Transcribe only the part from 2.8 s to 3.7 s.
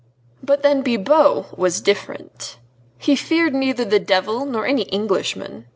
He feared